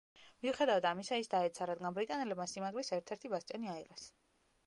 მიუხედავად 0.43 0.87
ამისა 0.91 1.19
ის 1.23 1.29
დაეცა, 1.33 1.67
რადგან 1.71 1.97
ბრიტანელებმა 1.99 2.49
სიმაგრის 2.53 2.91
ერთ-ერთი 2.99 3.33
ბასტიონი 3.35 3.73
აიღეს. 3.77 4.09